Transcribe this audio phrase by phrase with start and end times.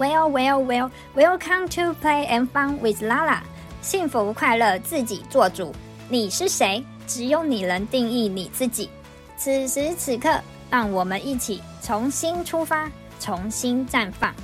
[0.00, 3.42] Well, well, well, welcome to play and fun with Lala。
[3.82, 5.74] 幸福快乐自己做主。
[6.08, 6.82] 你是谁？
[7.06, 8.88] 只有你能定义你自己。
[9.36, 10.40] 此时此刻，
[10.70, 14.34] 让我们一起重新出发，重新绽放。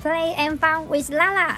[0.00, 1.56] Play and fun with Lala。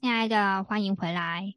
[0.00, 1.54] 亲爱的，欢迎回来。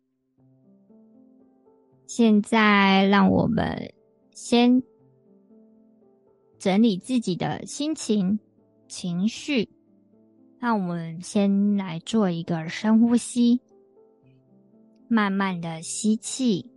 [2.06, 3.92] 现在，让我们
[4.32, 4.84] 先。
[6.66, 8.40] 整理自己的心情、
[8.88, 9.70] 情绪，
[10.58, 13.62] 那我们先来做一个深呼吸，
[15.08, 16.68] 慢慢的吸气，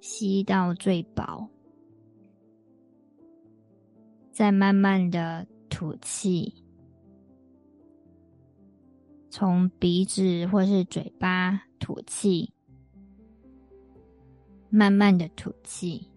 [0.00, 1.48] 吸到最饱，
[4.32, 6.52] 再慢慢的吐气，
[9.30, 12.52] 从鼻子或是嘴巴吐气，
[14.70, 16.10] 慢慢的吐气。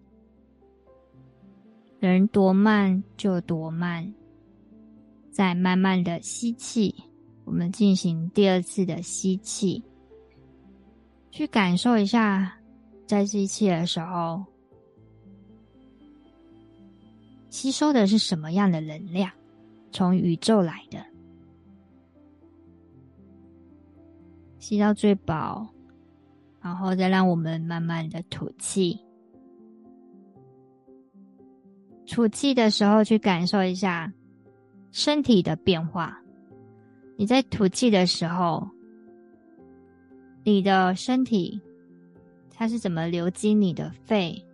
[2.08, 4.12] 人多慢就多慢，
[5.30, 6.94] 再慢慢的吸气。
[7.44, 9.82] 我们进行第二次的吸气，
[11.30, 12.56] 去感受一下，
[13.06, 14.44] 在吸气的时候，
[17.50, 19.30] 吸收的是什么样的能量？
[19.92, 21.04] 从宇宙来的，
[24.58, 25.68] 吸到最饱，
[26.60, 28.98] 然后再让我们慢慢的吐气。
[32.12, 34.12] 吐气的时候，去感受一下
[34.90, 36.20] 身体的变化。
[37.16, 38.68] 你在吐气的时候，
[40.44, 41.58] 你的身体
[42.50, 44.44] 它是怎么流经你的肺、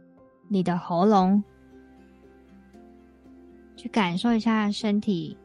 [0.46, 1.42] 你的喉咙？
[3.74, 5.36] 去感受一下身体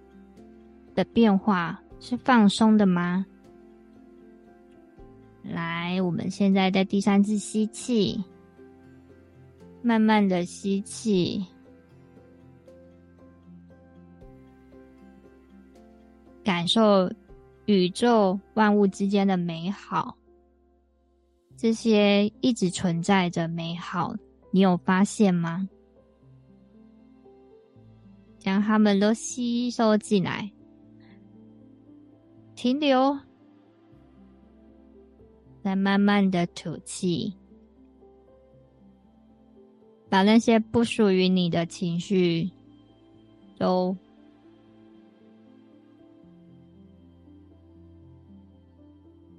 [0.94, 3.26] 的变化，是放松的吗？
[5.42, 8.24] 来，我们现在在第三次吸气，
[9.82, 11.44] 慢慢的吸气。
[16.54, 17.12] 感受
[17.66, 20.16] 宇宙万物之间的美好，
[21.58, 24.16] 这些一直存在着美好，
[24.52, 25.68] 你有发现吗？
[28.38, 30.52] 将它们都吸收进来，
[32.54, 33.18] 停留，
[35.64, 37.34] 再慢慢的吐气，
[40.08, 42.48] 把那些不属于你的情绪
[43.58, 43.98] 都。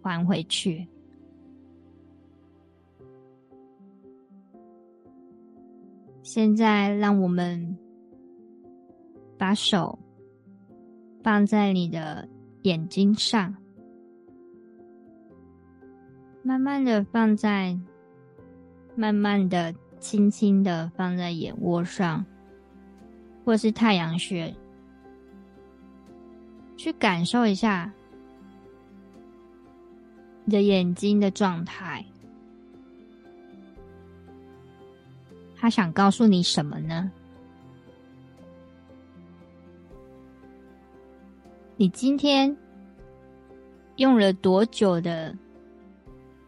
[0.05, 0.87] 还回去。
[6.23, 7.77] 现在，让我们
[9.37, 9.99] 把手
[11.23, 12.27] 放在你的
[12.63, 13.55] 眼睛上，
[16.43, 17.79] 慢慢的放在，
[18.97, 22.25] 慢慢的、轻轻的放在眼窝上，
[23.45, 24.55] 或是太阳穴，
[26.77, 27.93] 去感受一下。
[30.45, 32.05] 你的眼睛的状态，
[35.57, 37.11] 他想告诉你什么呢？
[41.77, 42.55] 你今天
[43.97, 45.35] 用了多久的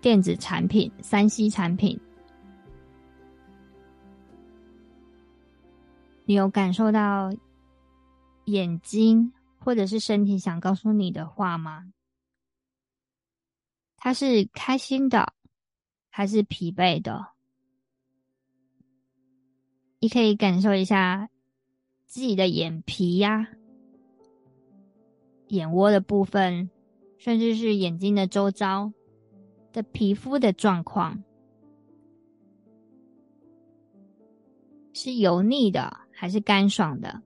[0.00, 1.98] 电子产品、三 C 产品？
[6.26, 7.32] 你有感受到
[8.44, 11.92] 眼睛或者是身体想告诉你的话吗？
[14.06, 15.32] 他是开心的，
[16.10, 17.26] 还是疲惫的？
[19.98, 21.28] 你可以感受一下
[22.04, 23.48] 自己的眼皮呀、
[25.48, 26.70] 眼窝的部分，
[27.18, 28.92] 甚至是眼睛的周遭
[29.72, 31.24] 的皮肤的状况，
[34.92, 37.22] 是油腻的还是干爽的？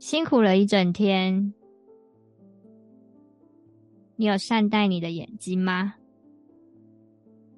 [0.00, 1.54] 辛苦了一整天。
[4.22, 5.94] 你有善待你的眼睛吗？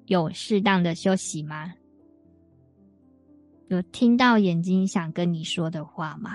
[0.07, 1.71] 有适当的休息吗？
[3.67, 6.31] 有听到眼睛想跟你说的话吗？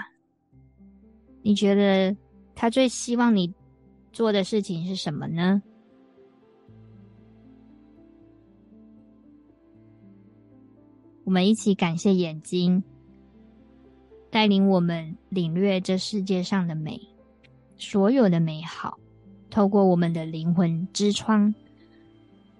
[1.43, 2.17] 你觉得
[2.55, 3.53] 他最希望你
[4.13, 5.61] 做的事情是什么呢？
[11.25, 12.81] 我们一起感谢眼睛，
[14.31, 17.01] 带领我们领略这世界上的美，
[17.77, 18.97] 所有的美好。
[19.51, 21.53] 透过我们的灵魂之窗，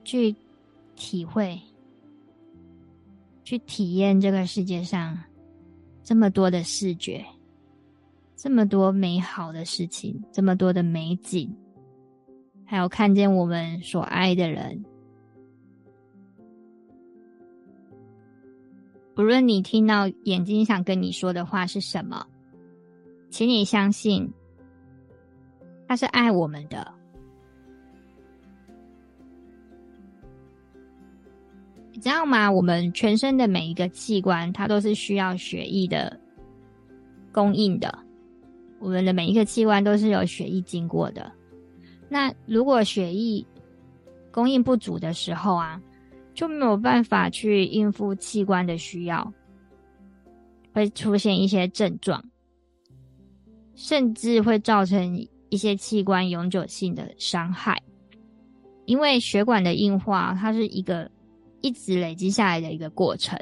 [0.05, 0.35] 去
[0.97, 1.59] 体会、
[3.45, 5.19] 去体验这个世界上
[6.03, 7.25] 这么多的视觉，
[8.37, 11.49] 这么多美好的事情，这么多的美景，
[12.65, 14.85] 还有看见我们所爱的人，
[19.15, 22.27] 不论你听到眼睛想跟你说的话是什么，
[23.31, 24.31] 请你相信，
[25.91, 26.87] 他是爱我们的。
[31.91, 32.49] 你知道吗？
[32.49, 36.17] 我们全身的每一个器官，它都是需要血液的
[37.33, 37.93] 供应的。
[38.79, 41.29] 我们的每一个器官都是有血液经过的。
[42.09, 43.45] 那如果血液
[44.31, 45.83] 供应不足的时候啊，
[46.35, 49.35] 就没有办法去应付器官的需要，
[50.73, 52.25] 会出现一些症状，
[53.75, 57.81] 甚至会造成一些器官永久性的伤害。
[58.87, 61.09] 因为血管的硬化，它是一个
[61.61, 63.39] 一直累积下来的一个过程。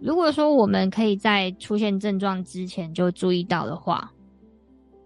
[0.00, 4.10] 如果说我们可以在出现症状之前就注意到的话，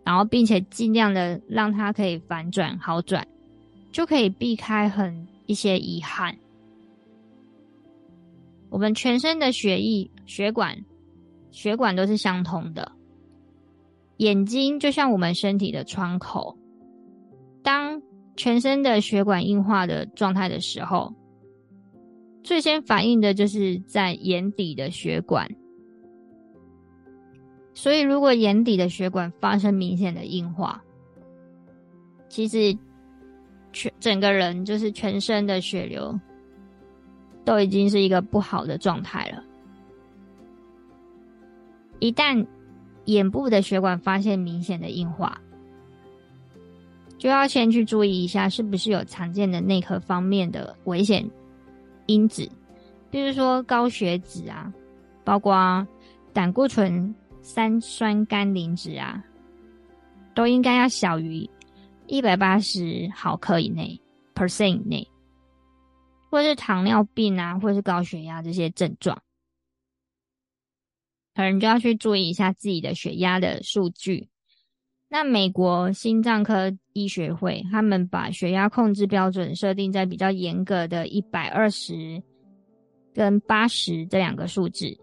[0.05, 3.27] 然后并且尽量的让它可以反转好转，
[3.93, 6.35] 就可以避开很一些遗憾。
[8.71, 10.83] 我们全身的血液、血管、
[11.51, 12.91] 血管都是相通的。
[14.19, 16.57] 眼睛就像我们身体的窗口，
[17.63, 18.01] 当
[18.37, 21.15] 全身的血管硬化的状态的时候，
[22.43, 25.49] 最先反应的就是在眼底的血管。
[27.75, 30.83] 所以，如果眼底的血管发生明显的硬化，
[32.29, 32.77] 其实
[33.73, 36.19] 全整个人就是全身的血流。
[37.45, 39.41] 都已经是一个不好的状态了。
[42.01, 42.45] 一旦
[43.07, 45.41] 眼部的血管发现明显的硬化，
[47.19, 51.29] 就要先去注意一下，是不是有常见的内科方面的危险
[52.07, 52.49] 因子，
[53.11, 54.73] 比如说高血脂啊，
[55.25, 55.87] 包括
[56.33, 59.25] 胆固醇、三酸甘磷脂啊，
[60.35, 61.49] 都应该要小于
[62.07, 64.01] 一百八十毫克以内
[64.35, 65.09] ，percent 以内。
[66.29, 69.17] 或是糖尿病啊，或是高血压这些症状，
[71.37, 74.29] 可能就要去注意一下自己的血压的数据。
[75.09, 82.21] 那美国心脏科医学会他们把血压控制标准设定在比较严格的一百二十
[83.15, 84.99] 跟八十这两个数字，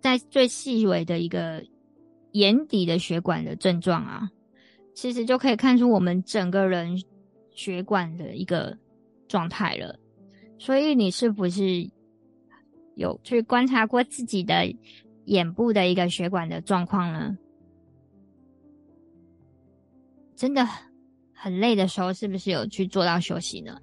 [0.00, 1.64] 在最细微的一个
[2.32, 4.28] 眼底的血管的症状啊。
[4.94, 7.00] 其实就可以看出我们整个人
[7.52, 8.76] 血管的一个
[9.28, 9.96] 状态了。
[10.58, 11.88] 所以你是不是
[12.98, 14.70] 有去观察过自己的
[15.24, 17.38] 眼部的一个血管的状况呢？
[20.36, 20.66] 真的
[21.32, 23.80] 很累的时候，是不是有去做到休息呢？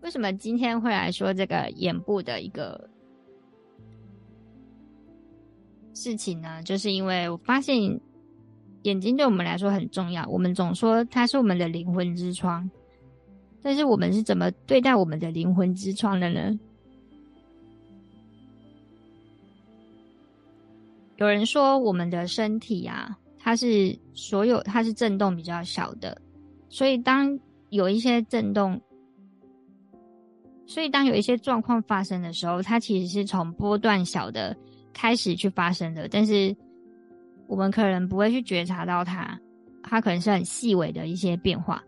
[0.00, 2.88] 为什么今天会来说这个眼部的一个
[5.92, 6.62] 事情呢？
[6.62, 8.00] 就是因为我发现。
[8.84, 12.70] 眼睛对我们来说很重要，我们总说它是我们的灵魂之窗，
[13.60, 16.58] 但是我们是怎么对待我们的灵魂之窗的呢？
[21.18, 26.20] 有人说我们的身体啊，它是所有它是震动比较小的，
[26.68, 27.38] 所以当
[27.68, 28.80] 有一些震动，
[30.66, 34.56] 所以当有一些状况发生的时候，它其实是从波段小的
[34.92, 36.56] 开始去发生的，但是。
[37.48, 39.40] 我们可能不会去觉察到它，
[39.82, 41.82] 它可能是很细微的一些变化，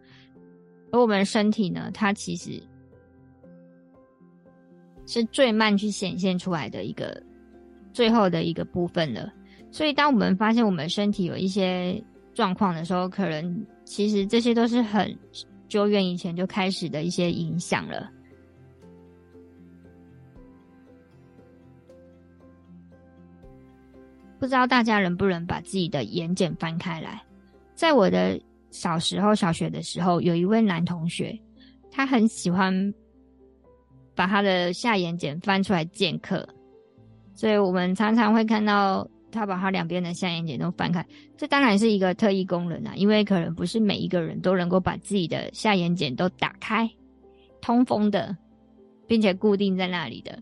[0.90, 2.58] 而我们身体呢，它其实
[5.04, 7.22] 是最慢去显现出来的一个
[7.92, 9.32] 最后的一个部分了。
[9.70, 12.02] 所以，当我们发现我们身体有一些
[12.34, 15.16] 状况的时候，可能其实这些都是很
[15.68, 18.10] 久远以前就开始的一些影响了。
[24.38, 27.22] 不知道大家能不能把自己的眼睑翻开来？
[27.74, 31.38] 在我的小时候，小学的时候，有一位男同学，
[31.90, 32.72] 他很喜欢
[34.14, 36.48] 把他的下眼睑翻出来见客，
[37.40, 41.02] 所以我们常常会看到他把他两边的下眼睑都翻开。
[41.38, 46.86] 这当然是一个特异功能啊，因为可能不是每一个人都能够把自己的下眼睑都打开、
[47.62, 48.36] 通风的，
[49.06, 50.38] 并且固定在那里的。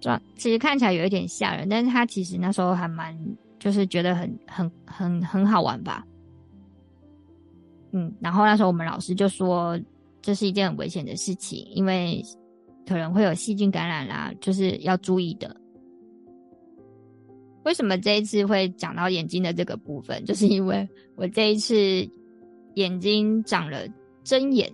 [0.00, 3.16] 这其实看起来有一点吓人，但是他其实那时候还蛮，
[3.60, 6.04] 就是觉得很很很很好玩吧。
[7.92, 9.78] 嗯，然后那时候我们老师就说，
[10.20, 12.20] 这是一件很危险的事情，因为
[12.84, 15.56] 可能会有细菌感染啦，就是要注意的。
[17.64, 20.24] 为什么这一次会讲到眼睛的这个部分？
[20.24, 21.74] 就是因为我这一次
[22.74, 23.86] 眼睛长了
[24.24, 24.72] 针眼。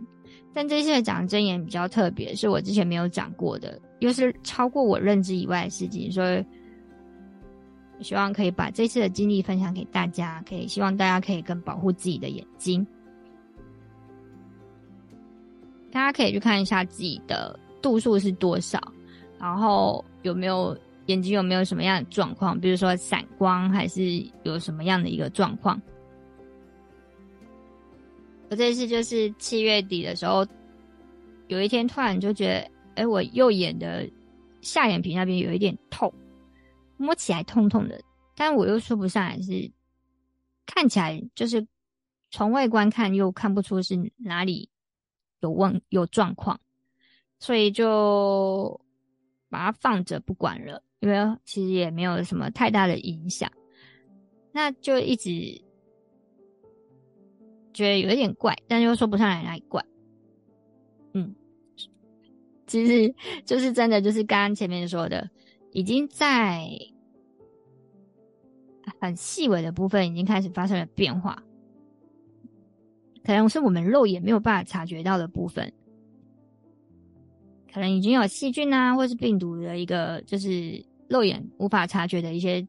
[0.55, 6.45] 但这次的长针眼比较特别，是我之前没有讲过的，又是超过我认知以外的事情，所以
[8.01, 12.85] 希望可以把这次的经历分享给大家，可以希望大家可以更保护自己的眼睛。
[15.93, 18.81] 大家可以去看一下自己的度数是多少，
[19.39, 20.77] 然后有没有
[21.09, 24.03] 眼睛有没有什么样的状况，比如说散光还是
[24.45, 25.81] 有什么样的一个状况。
[28.51, 30.47] 我这次就是七月底的时候，
[31.49, 34.09] 有一天突然就觉得，哎，我右眼的
[34.63, 36.13] 下眼皮那边有一点痛，
[36.97, 38.01] 摸起来痛痛的，
[38.35, 39.71] 但我又说不上来是，
[40.67, 41.67] 看起来就是
[42.31, 44.71] 从外观看又看不出是哪里
[45.41, 46.61] 有问有状况，
[47.39, 48.79] 所以就
[49.51, 53.51] 把它放着不管了，因为其实也没有什么太大的影响，
[54.53, 55.63] 那就一直。
[57.75, 59.85] 觉得有一点怪，但又说不上来哪里怪。
[61.13, 61.33] 嗯，
[62.67, 63.15] 其实
[63.45, 65.31] 就是真的，就是刚刚前面说的，
[65.71, 66.69] 已经在
[69.01, 71.41] 很细微的部分已经开始发生了变化，
[73.23, 75.73] 可能是我们肉眼没有办法察觉到的部分，
[77.73, 82.67] 可能已经有细菌啊，或是病毒的一个，就是肉眼无法察觉的一些，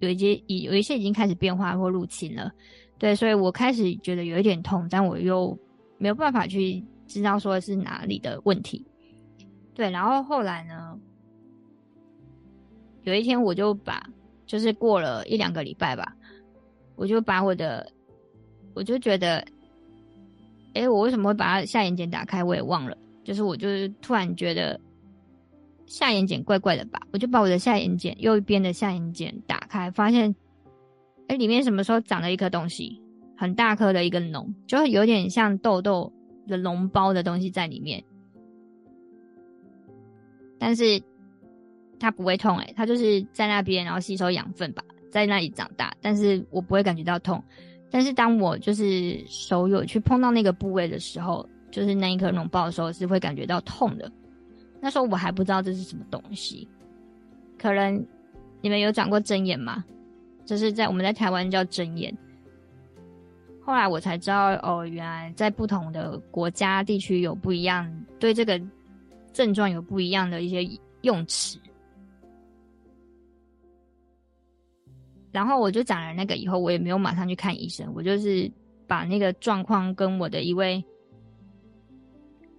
[0.00, 2.50] 有一些已有一些已经开始变化或入侵了。
[2.98, 5.56] 对，所以我开始觉得有一点痛，但我又
[5.98, 8.84] 没有办法去知道说是哪里的问题。
[9.74, 10.98] 对，然后后来呢，
[13.02, 14.02] 有一天我就把，
[14.46, 16.16] 就是过了一两个礼拜吧，
[16.94, 17.90] 我就把我的，
[18.74, 19.44] 我就觉得，
[20.74, 22.44] 哎，我为什么会把下眼睑打开？
[22.44, 24.78] 我也忘了，就是我就是突然觉得
[25.86, 30.34] 下眼睑怪怪的吧，我就把我的下眼睑右边的下眼睑打开，发现。
[31.28, 33.00] 哎，里面什么时候长了一颗东西，
[33.36, 36.12] 很大颗的一个脓，就有点像痘痘
[36.48, 38.02] 的脓包的东西在里面，
[40.58, 41.00] 但是
[42.00, 47.42] 它不会痛，诶，它就是在那边，然后吸收养分吧，在那里长大，但是我不会感觉到痛。
[47.88, 54.10] 但是当我就是手有去碰到那个部位的时候，就是那一颗脓包的时候，是会感觉到痛的。
[54.84, 56.66] 那时候我还不知道这是什么东西，
[57.56, 58.04] 可能
[58.60, 59.84] 你们有讲过针眼吗？
[60.44, 62.12] 就是在我们在台湾叫针眼，
[63.60, 68.60] 后来我才知道哦，原来在不同的国家地区有不一样，对这个
[69.32, 70.68] 症状有不一样的一些
[71.02, 71.56] 用词。
[75.30, 78.50] 然后我就讲了那个以后，我也没有马上去看医生，我就是
[78.88, 80.84] 把那个状况跟我的一位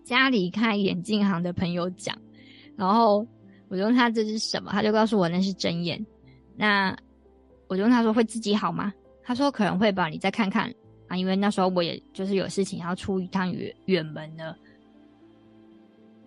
[0.04, 2.18] 家里开眼镜行的朋友讲，
[2.76, 3.26] 然后
[3.70, 6.06] 我就问他这是什么，他就告诉我那是针眼。
[6.56, 6.96] 那
[7.68, 8.94] 我就问他说：“会自己好吗？”
[9.24, 10.70] 他说：“可能会吧，你再看看
[11.08, 14.56] 啊。”因为那时候我也就是有事情要出一趟远远门了，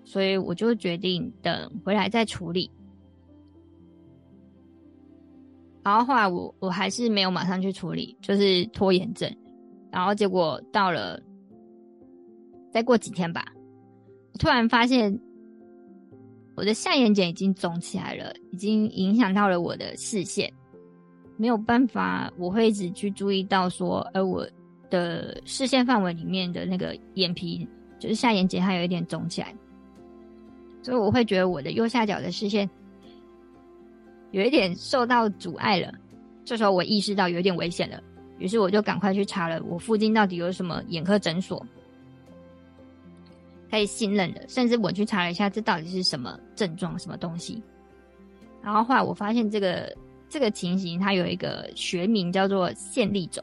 [0.05, 2.71] 所以我就决定等回来再处理。
[5.85, 9.33] 然后后来我我还是没有马上去处理，就是拖延症。
[9.93, 11.23] 然后结果到了
[12.73, 13.47] 再过几天吧，
[14.37, 15.19] 突然发现
[16.55, 20.53] 我的下眼睑已经肿起来了，已经影响到了我的视线。
[21.37, 24.47] 没有办法，我会一直去注意到说，而我
[24.89, 29.55] 的视线范围里面的那个眼皮，就是下眼睑，它有一点肿起来，
[30.83, 32.69] 所以我会觉得我的右下角的视线
[34.31, 35.93] 有一点受到阻碍了。
[36.43, 38.03] 这时候我意识到有点危险了，
[38.39, 41.63] 于是我就赶快去查了我附近到底有什么眼科诊所
[43.71, 47.63] 可以信任的，甚至我去查了一下这到底是什么症状、什么东西。
[48.63, 49.97] 然后后来我发现这个。
[50.29, 53.43] 这个情形它有一个学名叫做线粒肿，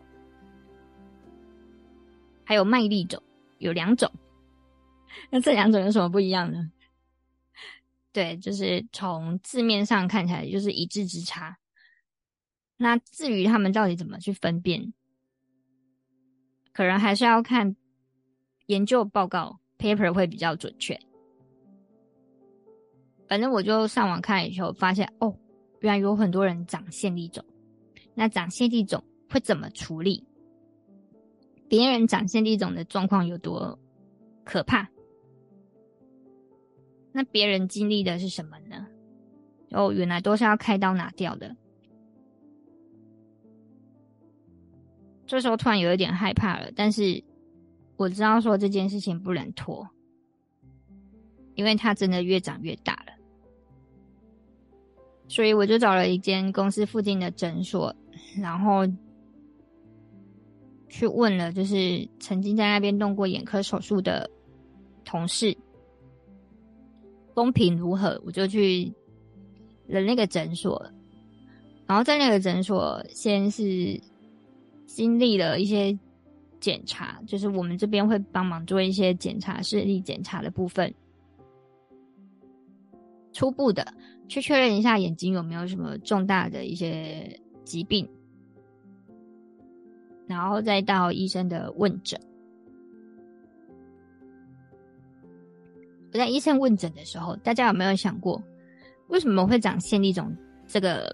[2.43, 3.23] 还有麦粒肿，
[3.59, 4.11] 有两种。
[5.29, 6.69] 那这两种有什么不一样呢？
[8.11, 11.57] 对，就是从字面上看起来就是一字之差。
[12.75, 14.93] 那至于他们到底怎么去分辨，
[16.73, 17.77] 可能还是要看
[18.65, 20.97] 研究报告 paper 会比较准确。
[23.27, 25.35] 反正我就上网看以后发现哦。
[25.81, 27.43] 原来有很多人长线粒肿，
[28.15, 30.25] 那长线粒肿会怎么处理？
[31.67, 33.77] 别人长线粒肿的状况有多
[34.45, 34.87] 可怕？
[37.11, 38.87] 那别人经历的是什么呢？
[39.71, 41.53] 哦，原来都是要开刀拿掉的。
[45.27, 47.21] 这时候突然有一点害怕了，但是
[47.95, 49.87] 我知道说这件事情不能拖，
[51.55, 53.13] 因为它真的越长越大了。
[55.27, 57.95] 所以我就找了一间公司附近的诊所，
[58.37, 58.85] 然后
[60.89, 64.29] 去问了，就是曾经在那边动过眼科手术的
[65.03, 65.55] 同事，
[67.33, 68.21] 公平如何？
[68.25, 68.93] 我就去
[69.87, 70.91] 了那个诊所，
[71.87, 73.99] 然后在那个诊所先是
[74.85, 75.97] 经历了一些
[76.63, 80.93] 检查，就是我们这边会帮忙做一些检查视力检查的部分。
[83.33, 83.93] 初步的
[84.29, 88.09] 去确认一下眼睛有没有什么重大的一些疾病，
[90.25, 92.17] 然后再到医生的问诊。
[96.13, 98.41] 我在医生问诊的时候，大家有没有想过，
[99.09, 100.33] 为什么会长线粒肿
[100.65, 101.13] 这个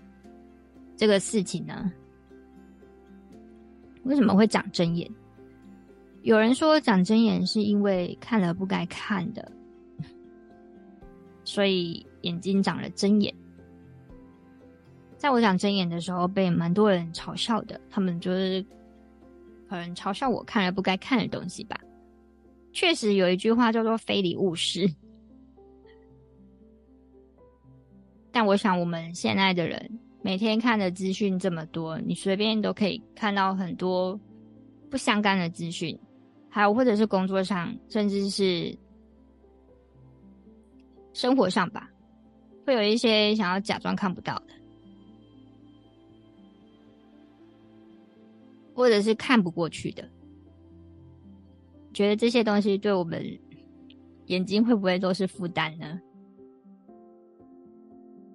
[0.95, 1.91] 这个事情呢？
[4.03, 5.09] 为什么会长针眼？
[6.21, 9.51] 有人说长针眼是因为看了不该看的，
[11.43, 13.33] 所以眼睛长了针眼。
[15.17, 18.65] 在我长针眼的时候，被蛮多人嘲笑的，他们就是
[19.67, 21.79] 可能嘲笑我看了不该看的东西吧。
[22.71, 24.87] 确实有一句话叫做“非礼勿视”，
[28.31, 34.17] 但我想我们现在的人每天看的资讯这么多，你随便都可以看到很多
[34.89, 35.97] 不相干的资讯，
[36.49, 38.75] 还有或者是工作上，甚至是
[41.13, 41.89] 生活上吧，
[42.65, 44.53] 会有一些想要假装看不到的，
[48.73, 50.07] 或者是看不过去的。
[51.93, 53.23] 觉得这些东西对我们
[54.27, 55.99] 眼睛会不会都是负担呢？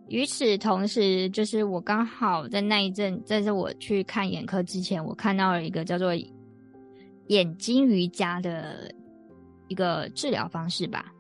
[0.09, 6.15] 与此同时，就是我刚好在那一阵，在这我去看眼科之前，我看到了一个叫做
[7.29, 8.93] 眼睛瑜伽的
[9.69, 11.13] 一个治疗方式吧。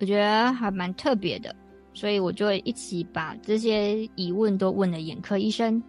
[0.00, 1.54] 我觉得还蛮特别的，
[1.94, 5.82] 所以我就一起把这些疑问都问了眼科医生，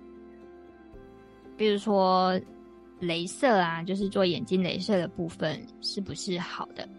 [1.55, 2.39] 比如说。
[2.99, 6.89] 镭射啊，就是做眼睛镭射的部分是不是好的？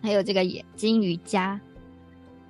[0.00, 1.60] 还有这个眼睛瑜伽，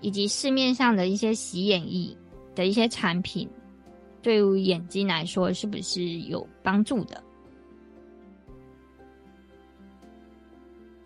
[0.01, 2.17] 以及市面上的一些洗眼液
[2.55, 3.49] 的一些产品，
[4.27, 7.23] 对于眼睛来说是不是有帮助的？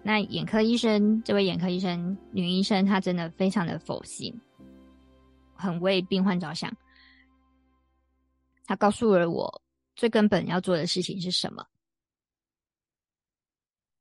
[0.03, 4.35] 那眼科医生，这位眼科医生，女医生，她真的非常的佛心，
[5.53, 6.75] 很为病患着想。
[8.65, 9.63] 她告诉了我。
[9.97, 11.63] 最根本要做的事情是什么？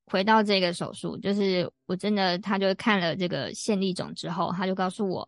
[0.05, 5.27] 回到这个手术，就是我真的，他就看了这个线粒肿之后，他就告诉我，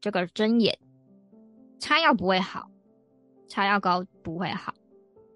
[0.00, 0.78] 这个针眼
[1.80, 2.70] 擦药不会好，
[3.48, 4.74] 擦药膏不会好。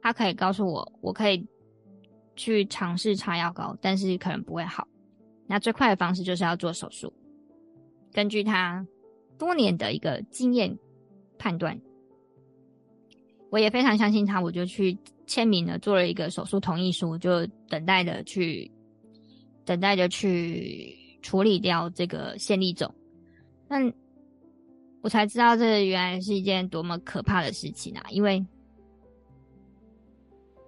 [0.02, 1.46] 他可以告诉我，我可以
[2.36, 4.86] 去尝试擦药膏，但是可能不会好。
[5.46, 7.12] 那最快的方式就是要做手术。
[8.12, 8.86] 根据他
[9.38, 10.78] 多年的一个经验
[11.38, 11.80] 判断。
[13.50, 14.96] 我也非常相信他，我就去
[15.26, 18.70] 签名了，做了一个手术同意书，就等待着去，
[19.64, 22.94] 等待着去处理掉这个线粒肿。
[23.66, 23.92] 但
[25.02, 28.04] 我才知道，这原来是一件多么可怕的事情啊！
[28.10, 28.44] 因为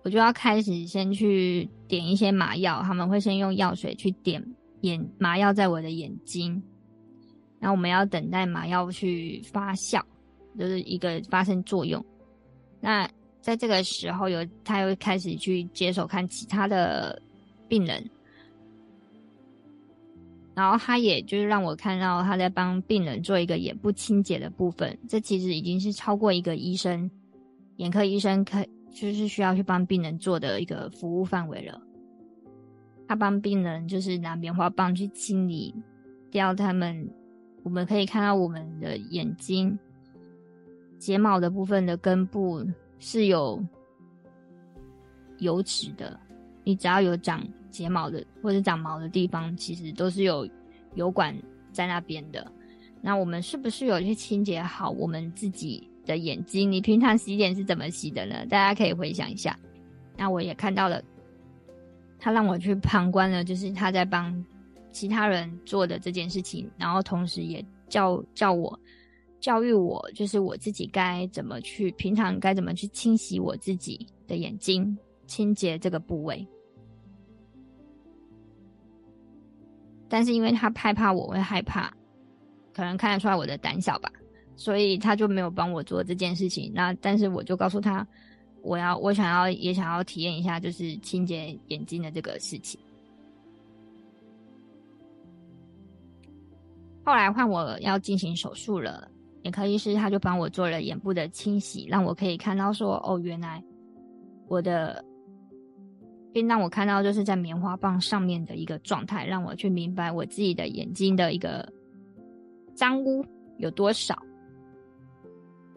[0.03, 4.43] 我就要开始先去点一些麻药，他们会先用药水去点
[4.81, 6.63] 眼麻药在我的眼睛，
[7.61, 10.03] 然后我们要等待麻药去发酵，
[10.59, 12.05] 就是一个发生作用。
[12.81, 13.09] 那
[13.41, 17.21] 在这个时候，有他又开始去接手看其他的
[17.69, 18.09] 病人，
[20.55, 27.11] 然后他也就是让我看到他在帮病人做一个眼部清洁的部分，这其实已经是超过一个医生，
[27.77, 31.81] 眼科医生可就是需要去帮病人做的一个服务范围了。
[33.09, 35.75] 他帮病人就是拿棉花棒去清理
[36.31, 37.09] 掉他们，
[37.63, 39.79] 我们可以看到我们的眼睛。
[40.99, 42.65] 睫毛的部分的根部
[42.99, 43.61] 是有
[45.39, 46.19] 油脂的，
[46.63, 50.49] 你只要有长睫毛的或者长毛的地方，其实都是有
[50.95, 51.37] 油管
[51.73, 52.47] 在那边的。
[53.01, 56.71] 那我们是不是有去清洁好我们自己的眼睛？
[56.71, 58.47] 你平常洗脸是怎么洗的呢？
[58.47, 59.59] 大家可以回想一下。
[60.17, 61.03] 那我也看到了，
[62.21, 64.45] 他让我去旁观了，就是他在帮
[64.93, 68.79] 其他人做的这件事情，然后同时也教教我。
[69.41, 76.47] 教育我，就是我自己该怎么去，平常该怎么去清洗我自己的眼睛，清洁这个部位。
[80.13, 81.91] 但是因为他害怕我会害怕，
[82.75, 84.13] 可能看得出来我的胆小吧，
[84.57, 86.71] 所以他就没有帮我做这件事情。
[86.75, 88.07] 那但是我就告诉他，
[88.61, 92.79] 我要我想要也想要体验一下，就是清洁眼睛的这个事情。
[97.07, 99.09] 后来换我要进行手术了。
[99.45, 103.65] 眼科医师他就帮我做了眼部的清洗，让我可以看到说，哦，原来
[104.47, 105.03] 我的，
[106.33, 111.71] 并让我看到就是在棉花棒上面的一个状态，让我去明白我自己的眼睛的一个
[112.75, 113.25] 脏污
[113.59, 114.17] 有多少。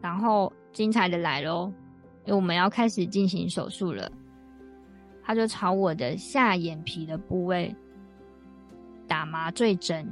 [0.02, 1.72] 然后精彩的来喽，
[2.26, 4.12] 因为我们要开始进行手术了，
[5.24, 7.76] 他就朝我的下眼皮的部位
[9.08, 10.08] 打麻醉针，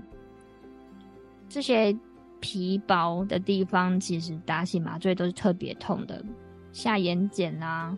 [1.47, 1.95] 这些
[2.39, 6.25] 皮薄的地方，其实打起麻醉都是特别痛的，
[6.71, 7.95] 下眼睑啊，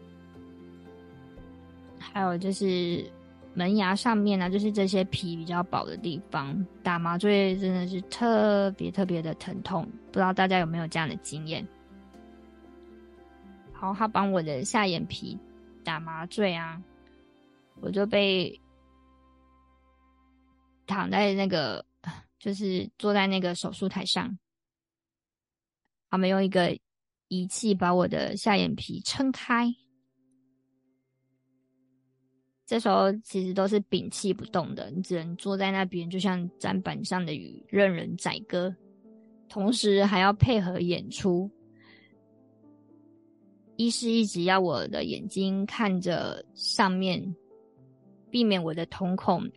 [2.16, 3.06] 还有就是
[3.54, 11.68] 门牙上面啊，就是这些皮比较薄的地方，打麻醉真的是特别特别的疼痛，不知道大家有没有这样的经验？
[13.74, 15.38] 好，他帮我的下眼皮
[15.84, 16.82] 打麻醉啊，
[17.82, 18.58] 我就被。
[20.88, 21.84] 躺在那个，
[22.38, 24.38] 就是坐在那个手术台上，
[26.12, 26.78] 他们用一个
[27.28, 29.76] 仪器把我的下眼皮撑开。
[32.66, 38.76] 这时候其实都是屏气不动的，你只能坐在那边，就像砧板上的鱼，任人宰割。
[39.48, 41.50] 同时还要配合演出，
[43.76, 47.36] 医师一直要我的眼睛看着上面，
[48.32, 49.48] 避免我的瞳孔。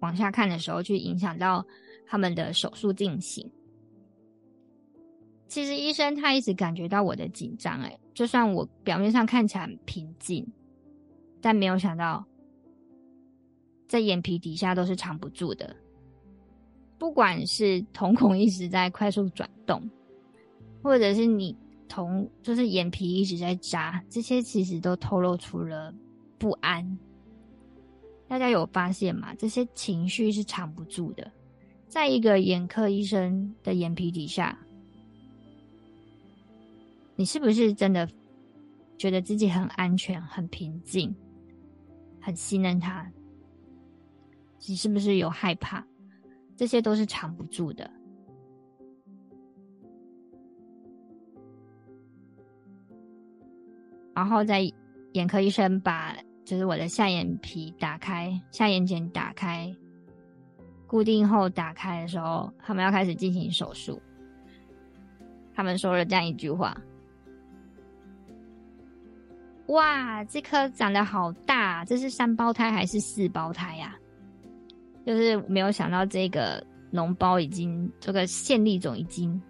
[0.00, 1.64] 往下看的时候，去影响到
[2.06, 3.48] 他们的手术进行。
[5.46, 10.50] 其实医生他一直感觉到我的紧张，哎，就算我表面上看起来很平静，
[11.42, 12.24] 但没有想到，
[13.90, 15.74] 在眼皮底下都是藏不住的。
[16.96, 19.82] 不管是瞳孔一直在快速转动，
[20.80, 21.56] 或者是你
[21.88, 25.92] 瞳就是眼皮一直在眨，这些其实都透露出了
[26.38, 26.98] 不安。
[28.28, 29.34] 大家有发现吗？
[29.34, 31.28] 这些情绪是藏不住的，
[31.88, 34.56] 在一个眼科医生的眼皮底下，
[37.16, 38.08] 你是不是真的
[38.96, 41.12] 觉得自己很安全、很平静、
[42.20, 43.10] 很信任他？
[44.66, 45.84] 你是不是有害怕？
[46.56, 47.90] 这些都是藏不住的。
[54.14, 54.60] 然后在
[55.12, 56.16] 眼科医生把。
[56.42, 59.72] 就是我的下眼皮打开，下眼睑打开，
[60.84, 64.02] 固定后打开的时候，他们要开始进行手术。
[65.54, 66.76] 他们说了这样一句话
[69.68, 73.96] ：“哇，这颗长得好大，这是三胞胎还是四胞胎呀？”
[75.10, 79.42] 就是没有想到这个脓包已经，这个线粒肿已经，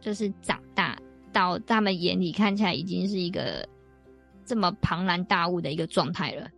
[0.00, 0.96] 就是长大
[1.30, 3.68] 到他们眼里看起来已经是一个。
[4.46, 6.50] 这么庞然大物的一个状态了，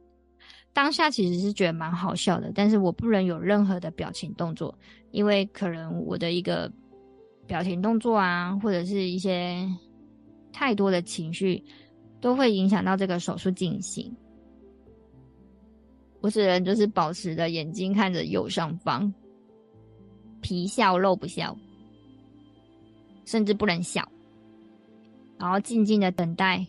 [0.73, 4.77] 当下其实是觉得蛮好笑的，但是我不能有任何的表情动作，
[5.13, 6.69] 因为可能我的一个
[7.47, 9.65] 表情动作啊，或者是一些
[10.53, 11.63] 太多的情绪，
[12.21, 14.13] 都会影响到这个手术进行。
[16.27, 19.15] 我只能就是保持着眼睛看着右上方，
[20.41, 21.57] 皮笑肉不笑，
[23.25, 24.05] 甚至不能笑，
[25.39, 26.67] 然后静静的等待。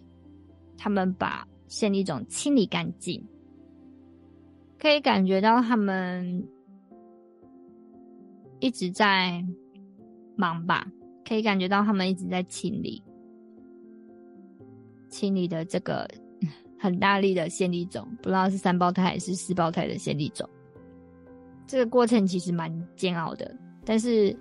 [0.77, 3.19] 他们把线粒种清理干净，
[4.77, 6.47] 可以感觉到他们
[8.59, 9.43] 一直在
[10.35, 10.87] 忙吧？
[11.27, 13.01] 可以感觉到他们一直在清理，
[15.09, 16.07] 清理的这个
[16.79, 20.47] 很大力的线粒肿，不知道是三胞胎还是四胞胎的线粒肿。
[21.65, 24.35] 这个过程其实蛮煎熬的，但是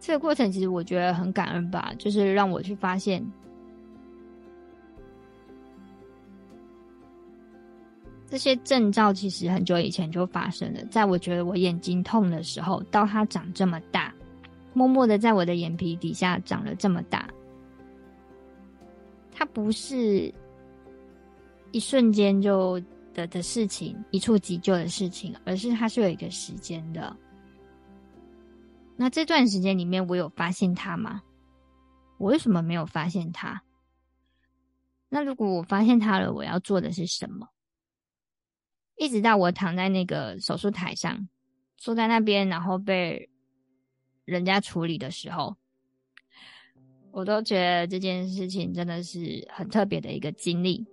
[0.00, 3.24] 这个过程其实我觉得很感恩吧，就是让我去发现。
[8.28, 14.12] 这些征兆其实很久以前就发生了，在我觉得我眼睛痛的时候，到它长这么大，
[14.72, 17.28] 默默的在我的眼皮底下长了这么大，
[19.30, 20.34] 它不是
[21.72, 22.80] 一瞬间就
[23.12, 27.16] 的的事情，一触即就的事情，而是它是有一个时间的。
[28.96, 31.22] 那这段时间里面，我有发现它吗？
[32.18, 33.62] 我为什么没有发现它？
[35.08, 37.48] 那如果我发现它了，我要做的是什么？
[38.96, 41.28] 一直到我躺在那个手术台上，
[41.76, 43.28] 坐在那边，然后被
[44.24, 45.54] 人家处理的时候，
[47.10, 50.86] 我都觉得这件事情真的是很特别的一个经历。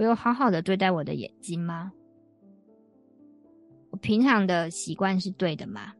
[0.00, 1.92] 我有好好的对待我的眼睛吗？
[3.90, 5.92] 我平常的习惯是对的吗？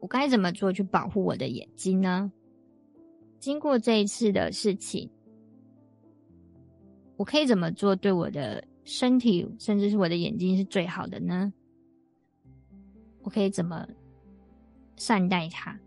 [0.00, 2.30] 我该怎么做去保护我的眼睛呢？
[3.38, 5.10] 经过这一次的事情，
[7.16, 11.50] 我可以怎么做对我的身体，甚至是我的眼睛是最好的呢？
[13.22, 13.88] 我可以怎么
[14.94, 15.80] 善待它？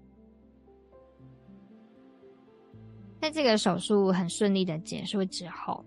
[3.22, 5.86] 在这个手术很顺利的结束之后，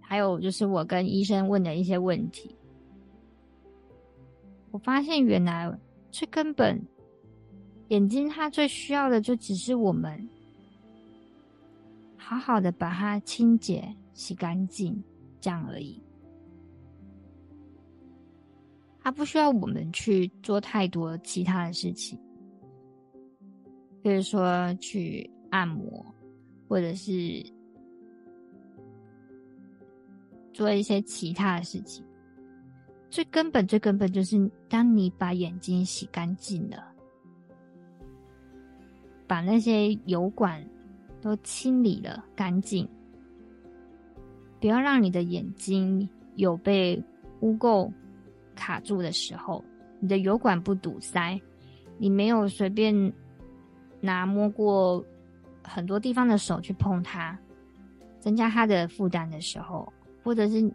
[0.00, 2.54] 还有就是我跟医生问的一些问题，
[4.70, 5.70] 我发现原来
[6.12, 6.80] 最根本。
[7.88, 10.26] 眼睛它最需要的就只是我们
[12.16, 15.02] 好好的把它清洁、洗干净，
[15.42, 16.00] 这样而已。
[19.02, 22.18] 它不需要我们去做太多其他的事情，
[24.02, 26.04] 比如说去按摩，
[26.68, 27.44] 或者是
[30.52, 32.04] 做一些其他的事情。
[33.08, 36.82] 最根本、最根本就是，当你把眼睛洗干净了，
[39.26, 40.66] 把那些油管
[41.20, 42.88] 都清理了干净，
[44.60, 47.02] 不要让你的眼睛有被
[47.40, 47.92] 污垢
[48.54, 49.62] 卡住的时候，
[50.00, 51.38] 你的油管不堵塞，
[51.98, 52.94] 你没有随便
[54.02, 55.02] 拿摸过
[55.62, 57.38] 很多地方的手去碰它，
[58.20, 59.90] 增加它的负担的时候，
[60.22, 60.70] 或者是。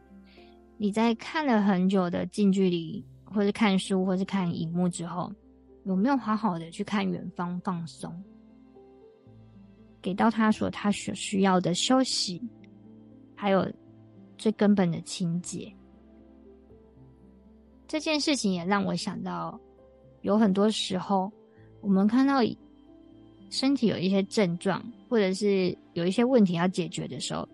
[0.79, 5.33] 你在看了很久的近距离，或是看书，或是看荧幕之后，
[5.85, 8.13] 有没有好好的去看远方放松，
[9.99, 12.39] 给到他所他所需要的休息，
[13.33, 13.67] 还有
[14.37, 15.73] 最根本的清洁。
[17.87, 19.59] 这件事情也让我想到，
[20.21, 21.31] 有很多时候，
[21.81, 22.43] 我们看到
[23.49, 27.47] 身体有一些症状，或者是有一些问题要解决的时候，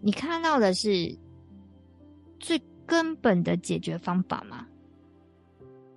[0.00, 1.16] 你看到的是。
[2.40, 4.64] 最根本的解决方法吗？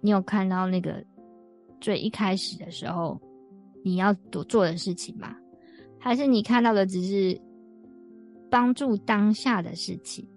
[0.01, 1.05] 你有看到那个
[1.79, 3.21] 最一开始的时候
[3.83, 5.37] 你要做做的事情吗？
[5.99, 7.39] 还是你看到的只是
[8.49, 10.27] 帮助当下的事情，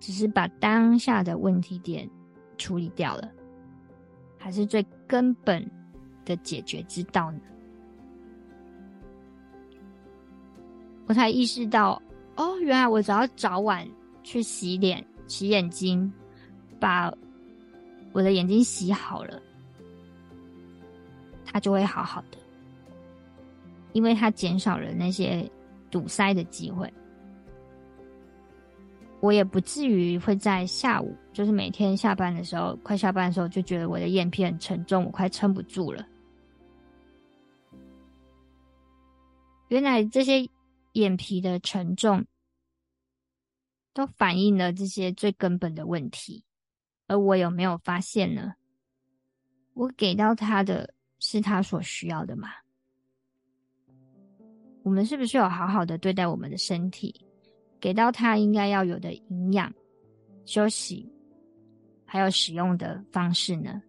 [0.00, 2.10] 只是把当下的问题点
[2.58, 3.30] 处理掉了？
[4.36, 5.64] 还是最根本
[6.26, 7.40] 的解决之道呢？
[11.06, 12.02] 我才意识到，
[12.36, 13.88] 哦，原来我只要早晚。
[14.28, 16.12] 去洗脸、洗眼睛，
[16.80, 17.14] 把
[18.10, 19.40] 我的眼睛洗好了，
[21.44, 22.38] 它就会好好的，
[23.92, 25.48] 因为它减少了那些
[25.92, 26.92] 堵塞的机会。
[29.20, 36.04] 我也不至于会在下午，就是每天下班的时候，快下班的时候，就觉得我的眼皮很沉重，我快撑不住了。
[39.68, 40.48] 原来这些
[40.92, 42.24] 眼皮的沉重。
[43.92, 46.44] 都反映了这些最根本的问题，
[47.06, 48.52] 而我有没有发现呢？
[49.72, 52.50] 我给到他的是他所需要的吗？
[54.82, 57.24] 我们是不是有好好的对待我们的身体，
[57.80, 59.72] 给到他应该要有的营养、
[60.44, 61.10] 休息，
[62.04, 63.82] 还有使用的方式呢？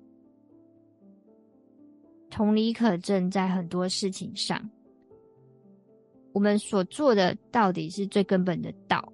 [2.29, 4.69] 同理可证，在很多事情上，
[6.37, 9.11] 我们所做的到底是最根本的道？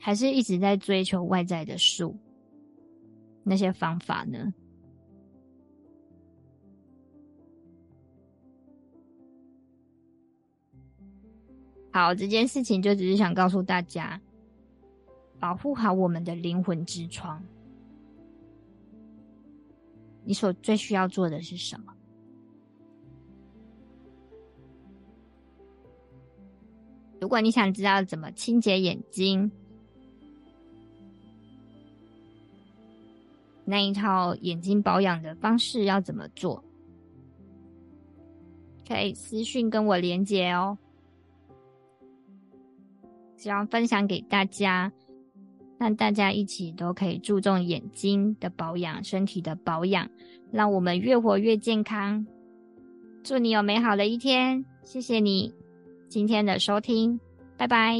[0.00, 2.16] 还是一直在追求外在的术，
[3.44, 4.52] 那些方法呢？
[11.92, 14.20] 好，这件事情就只是想告诉大家，
[15.38, 17.40] 保护好我们的灵魂之窗。
[20.24, 21.94] 你所最需要做的是什么？
[27.24, 29.50] 如果你想知道怎么清洁眼睛，
[33.64, 36.62] 那一套眼睛保养的方式要怎么做？
[38.86, 40.76] 可以私讯跟我连接哦。
[43.38, 44.92] 希望分享给大家，
[45.78, 50.06] 让大家一起都可以注重眼睛的保养、身体的保养，
[50.52, 52.26] 让我们越活越健康。
[53.22, 54.62] 祝你有美好的一天！
[54.82, 55.50] 谢谢你
[56.14, 57.18] 今天的收听，
[57.56, 57.98] 拜拜。